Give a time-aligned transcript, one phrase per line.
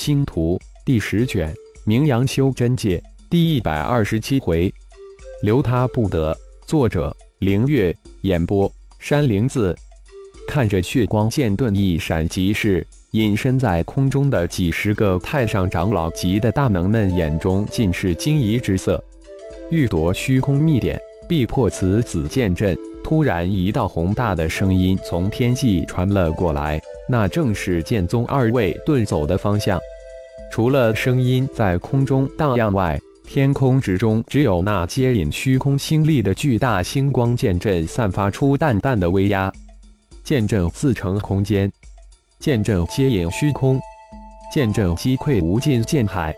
[0.00, 1.54] 星图第十卷，
[1.84, 4.72] 名扬修真界第一百二十七回，
[5.42, 6.34] 留他不得。
[6.66, 9.76] 作者：凌月，演播：山灵子。
[10.48, 19.04] 看着血光剑盾一闪即逝，隐身在空中的几十个太上长老级的大能们眼中尽是惊疑之色。
[19.70, 20.98] 欲夺虚空秘典，
[21.28, 22.74] 必破此子剑阵。
[23.04, 26.80] 突然，一道宏大的声音从天际传了过来，
[27.10, 29.80] 那正是剑宗二位遁走的方向。
[30.52, 39.52] 除了声音在空中荡漾外，天空之中只有那接引虚空星力的巨大星光剑阵散发出淡淡的威压。
[40.24, 41.70] 剑阵自成空间，
[42.38, 43.80] 剑阵接引虚空，
[44.52, 46.34] 剑阵击溃无尽剑海。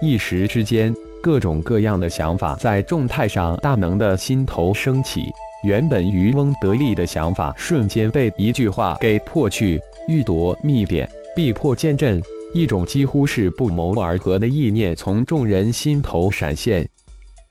[0.00, 5.30] 一时之间，各种各样的想法在众太上大能的心头升起。
[5.64, 9.80] 原本渔翁得利的想法，瞬间被一句话给破去。
[10.08, 12.22] 欲夺密点，必破剑阵。
[12.54, 16.86] 一种几乎是不谋而合的意念从众人心头闪现。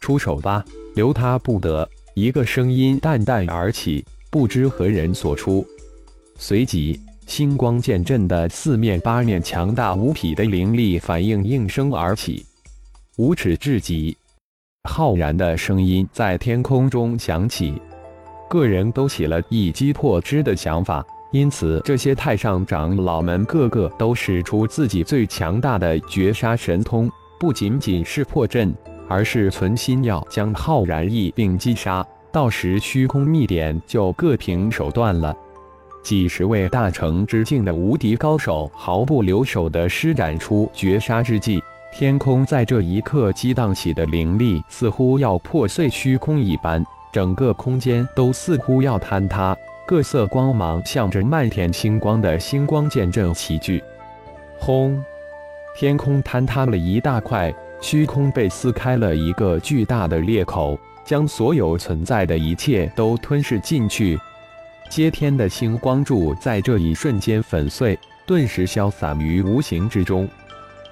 [0.00, 1.86] 出手吧，留他不得。
[2.14, 5.66] 一个声音淡淡而起，不知何人所出。
[6.38, 12.46] 随即，星光剑阵的四面八面强大无匹的灵力反应应声而起，
[13.18, 14.16] 无耻至极。
[14.88, 17.74] 浩然的声音在天空中响起，
[18.48, 21.04] 个人都起了一击破之的想法。
[21.32, 28.74] 因此，这些太上长老们个个都使出自己最强大的绝杀神通，不仅仅是破阵，
[29.08, 32.06] 而是存心要将浩然一并击杀。
[32.32, 35.36] 到时虚空秘典就各凭手段了。
[36.02, 41.60] 几十位大成之境的无敌高手毫不留手地施展出绝杀之技，
[41.92, 49.56] 天空在这一刻激荡起的灵力似乎要破碎虚空一般，整个空间都似乎要坍塌。
[49.86, 53.80] 各色光芒向着漫天星光的星光剑阵齐聚，
[54.58, 55.00] 轰！
[55.76, 64.18] 天空坍塌了一大块，虚空被撕开了一个巨大的裂口，将所有存在的一切都吞噬进去。
[64.90, 67.96] 接天的星光柱在这一瞬间粉碎，
[68.26, 70.28] 顿时消散于无形之中。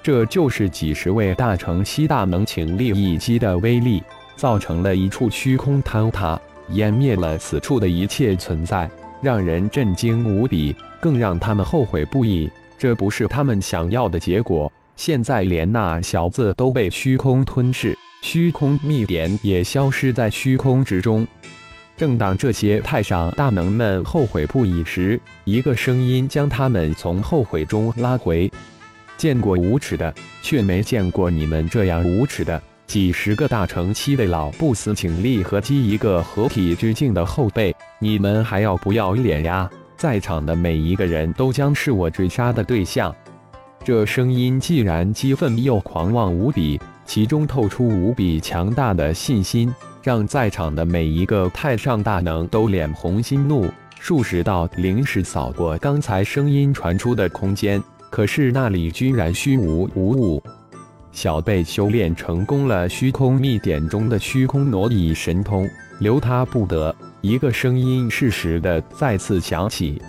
[0.00, 4.00] 这就是几十位大成七大能倾力一击的威力，
[4.36, 6.40] 造成了一处虚空坍塌。
[6.70, 8.90] 湮灭了此处的一切存在，
[9.22, 12.50] 让人震惊无比，更让他们后悔不已。
[12.78, 14.70] 这不是他们想要的结果。
[14.96, 21.26] 现在连那小子都被虚空吞噬，虚空秘典也消失在虚空之中。
[21.96, 28.50] 正当这些太上大能们后悔不已时，一个声音将他们从后悔中拉回
[29.16, 39.68] ：“见过无耻的，却没见过你们这样无耻的。”几十个大成期的老不死，请立合击一个合体之境的后辈，你们还要不要脸呀？
[39.96, 43.14] 在场的每一个人都将是我追杀的对象。
[43.84, 49.72] 这声音既然激愤又狂妄无比，其中透出无比强大的信心，
[50.02, 53.68] 让在场的每一个太上大能都脸红心怒。
[53.98, 60.42] 数十道灵石扫过刚才声音传出的空间，可是那里居然虚无无物。
[61.16, 65.66] 小贝修炼成功了虚空秘典中的虚空挪移神通，
[65.98, 66.94] 留他不得。
[67.22, 70.00] 一个声音适时的再次响起，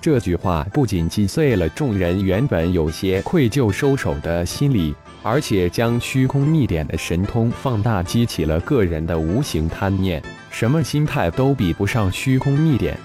[0.00, 10.22] 这句话不仅击碎了众人原本有些愧疚收手的心理，而且将虚空秘典的神通放大，激起了个人的无形贪念。
[10.50, 12.98] 什么心态都比不上虚空秘典。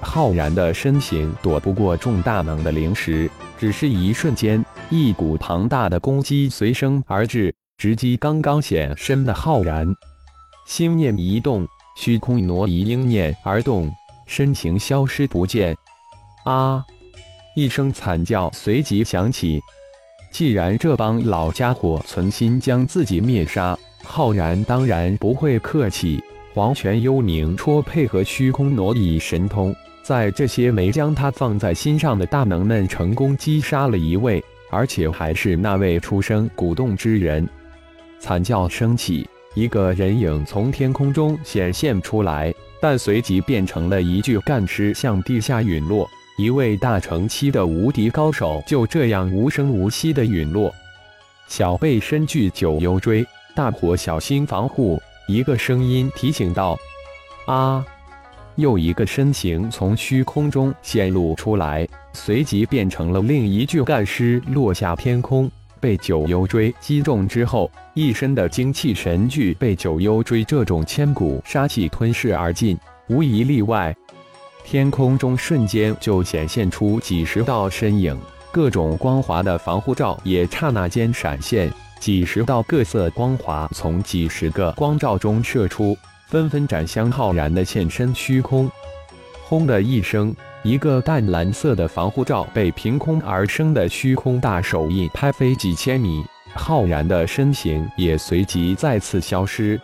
[0.00, 4.62] 浩然的身形躲不过众大能的灵石，只是一瞬间。
[4.94, 9.88] 一股庞大的攻击随声而至，直击刚刚显身的浩然。
[10.66, 11.66] 心念一动，
[11.96, 13.90] 虚空挪移，应念而动，
[14.26, 15.74] 身形消失不见。
[16.44, 16.84] 啊！
[17.56, 19.58] 一声惨叫随即响起。
[20.30, 23.74] 既然这帮老家伙存心将自己灭杀，
[24.04, 26.22] 浩然当然不会客气。
[26.52, 34.44] 黄泉幽冥戳配合虚空挪移神通，在这些没将他放在心上的大能们成功击杀了一位。
[34.72, 37.46] 而且还是那位出生鼓动之人，
[38.18, 46.08] 惨叫声起，一个人影从天空中显现出来，但随即变成了一具干尸向地下陨落。
[46.38, 50.74] 一位大成期的无敌高手就这样无声无息的陨落。
[51.46, 54.98] 小贝身具九幽锥，大伙小心防护。
[55.28, 56.78] 一个声音提醒道
[57.46, 57.84] ：“啊！”
[58.56, 61.86] 又一个身形从虚空中显露出来。
[62.12, 65.50] 随即变成了另一具干尸落下天空，
[65.80, 72.78] 被九幽锥击中之后，一身的精气神具被九幽锥这种千古杀气吞噬而尽，
[73.08, 73.94] 无一例外。
[74.64, 78.16] 天空中瞬间就显现出几十道身影，
[78.52, 85.96] 各种光滑的防护罩也刹那间闪现，几十道各色光华从几十个光罩中射出，
[86.32, 88.66] 纷纷展向浩然的现身虚空。
[89.44, 96.24] 轰的一声，一个淡蓝色的防护罩被凭空而生的虚空大手印拍飞几千米，
[96.54, 99.78] 浩然的身形也随即再次消失。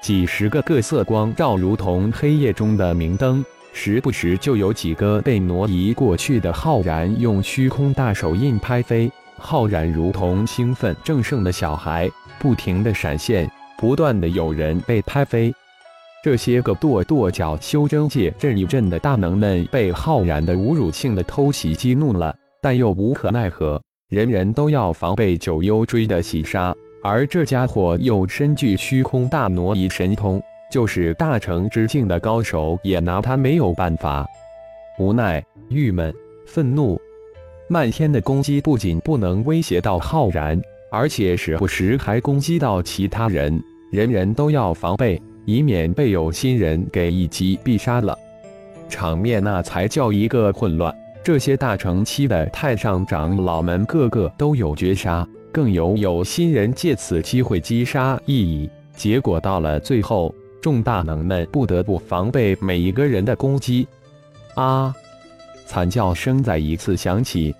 [0.00, 3.44] 几十个各色光照如同黑夜中的明灯，
[3.74, 9.12] 时不时就有几个被挪移过去的浩然用虚空大手印拍飞。
[9.36, 13.46] 浩然如同兴奋正盛的小孩，不停的闪现，
[13.76, 15.54] 不断的有人被拍飞。
[16.24, 23.78] 这些个跺跺脚修真界这一阵的大能们被浩然的侮辱性的偷袭激怒了，但又无可奈何，
[24.08, 30.42] 人人都要防备九幽追的袭杀，而这家伙又身具虚空大挪移神通，
[30.72, 34.26] 就是大成之境的高手也拿他没有办法。
[34.98, 36.10] 无奈、郁闷、
[36.46, 36.98] 愤怒，
[37.68, 40.58] 漫天的攻击不仅不能威胁到浩然，
[40.90, 43.62] 而且时不时还攻击到其他人，
[43.92, 45.20] 人人都要防备。
[45.44, 48.16] 以免被有心人给一击必杀了，
[48.88, 50.94] 场面那才叫一个混乱。
[51.22, 58.70] 这些大成期的太上长老们个个都有绝杀，更有有心人借此机会击杀一矣。
[58.94, 63.86] 结果到了最后，众大能们不得不防备每一个人的攻击。
[64.54, 64.94] 啊！
[65.66, 67.54] 惨叫声再一次响起，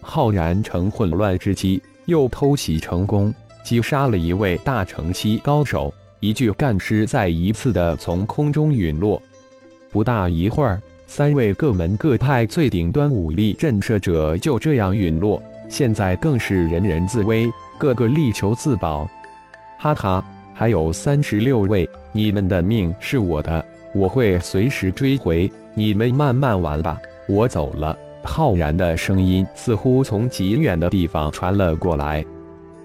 [0.00, 3.32] 浩然乘混乱之机，又偷袭成功，
[3.62, 5.92] 击杀了一位大成期高手。
[6.24, 9.20] 一具干尸再一次的从空中陨落，
[9.90, 15.42] 不大一会儿，三位各门各派最顶端武力震慑者就这样陨落。
[15.68, 19.06] 现在更是人人自危，个个力求自保。
[19.78, 20.24] 哈哈，
[20.54, 23.62] 还有三十六位，你们的命是我的，
[23.94, 26.98] 我会随时追回，你们慢慢玩吧，
[27.28, 27.94] 我走了。
[28.22, 32.24] 浩然的声音似乎从极远的地方传了过来。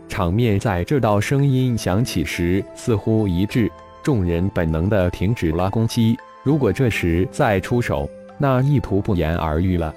[0.09, 3.71] 场面在这道声音响起时似乎一致，
[4.03, 6.17] 众人本能的停止了攻击。
[6.43, 9.93] 如果这时再出手，那意图不言而喻了。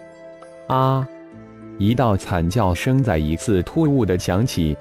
[0.69, 1.09] 啊！
[1.79, 4.77] 一道惨叫声再一次突兀的响起。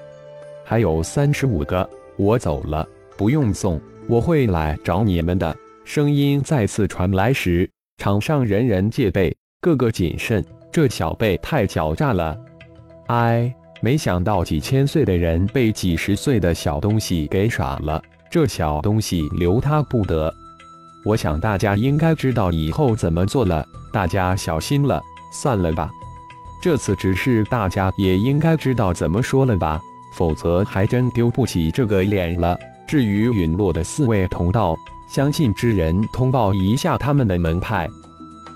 [0.64, 2.86] 还有三十五个，我走了，
[3.16, 5.56] 不用送，我会来找你们的。
[5.84, 10.44] 声音再次传来时，场上人人戒备，个个谨慎。
[10.70, 12.38] 这小辈太狡诈了。
[13.06, 13.52] 哎。
[13.82, 18.00] 没想到几千岁的人被几十岁的小东西给耍了，
[18.30, 20.32] 这小东西留他不得。
[21.04, 25.02] 我想大家应该知道以后怎么做了，大家小心了，
[25.32, 25.90] 算了吧。
[26.62, 29.80] 这次只是大家也应该知道怎么说了吧，
[30.14, 32.56] 否则还真丢不起这个脸了。
[32.86, 34.76] 至于陨落的四位同道，
[35.08, 37.90] 相信之人通报一下他们的门派。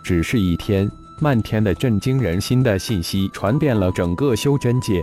[0.05, 0.89] 只是一天。
[1.19, 5.03] 漫天的震惊人心的信息传遍了整个修真界。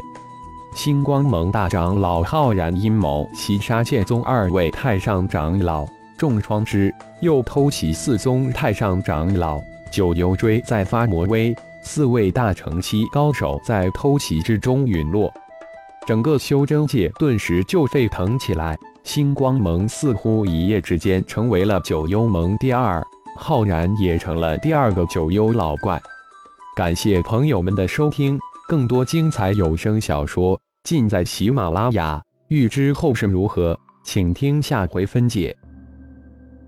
[0.76, 5.86] 星光盟大长老浩然阴谋袭杀剑宗二位太上长老，
[6.18, 9.60] 重创之，又偷袭四宗太上长老。
[9.92, 15.32] 九幽追在发魔威，四位大乘期高手在偷袭之中陨落，
[16.08, 18.78] 整个修真界顿时就沸腾起来。
[19.04, 23.06] 星光盟似乎一夜之间成为了九幽盟第二。
[23.36, 26.02] 浩然也成了第二个九幽老怪。
[26.76, 32.22] 感谢朋友们的收听，更多精彩有声小说尽在喜马拉雅。
[32.50, 35.56] 欲知后事如何，请听下回分解。